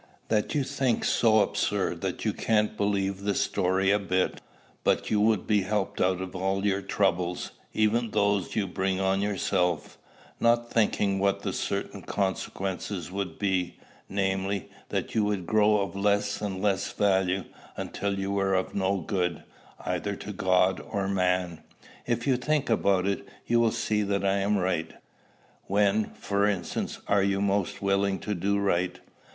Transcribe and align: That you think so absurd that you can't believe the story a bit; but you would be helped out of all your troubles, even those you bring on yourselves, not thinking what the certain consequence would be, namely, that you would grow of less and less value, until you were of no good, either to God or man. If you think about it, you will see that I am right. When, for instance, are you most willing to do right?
That 0.29 0.55
you 0.55 0.63
think 0.63 1.05
so 1.05 1.41
absurd 1.41 2.01
that 2.01 2.25
you 2.25 2.33
can't 2.33 2.75
believe 2.75 3.21
the 3.21 3.35
story 3.35 3.91
a 3.91 3.99
bit; 3.99 4.41
but 4.83 5.11
you 5.11 5.21
would 5.21 5.45
be 5.45 5.61
helped 5.61 6.01
out 6.01 6.21
of 6.21 6.35
all 6.35 6.65
your 6.65 6.81
troubles, 6.81 7.51
even 7.71 8.09
those 8.09 8.55
you 8.55 8.65
bring 8.65 8.99
on 8.99 9.21
yourselves, 9.21 9.99
not 10.39 10.71
thinking 10.71 11.19
what 11.19 11.43
the 11.43 11.53
certain 11.53 12.01
consequence 12.01 13.11
would 13.11 13.37
be, 13.37 13.75
namely, 14.09 14.71
that 14.89 15.13
you 15.13 15.23
would 15.23 15.45
grow 15.45 15.81
of 15.81 15.95
less 15.95 16.41
and 16.41 16.63
less 16.63 16.91
value, 16.93 17.43
until 17.77 18.17
you 18.17 18.31
were 18.31 18.55
of 18.55 18.73
no 18.73 19.01
good, 19.01 19.43
either 19.85 20.15
to 20.15 20.33
God 20.33 20.79
or 20.79 21.07
man. 21.07 21.61
If 22.07 22.25
you 22.25 22.37
think 22.37 22.71
about 22.71 23.05
it, 23.05 23.27
you 23.45 23.59
will 23.59 23.71
see 23.71 24.01
that 24.01 24.25
I 24.25 24.37
am 24.37 24.57
right. 24.57 24.95
When, 25.65 26.05
for 26.15 26.47
instance, 26.47 26.97
are 27.07 27.21
you 27.21 27.39
most 27.39 27.83
willing 27.83 28.17
to 28.21 28.33
do 28.33 28.57
right? 28.57 28.99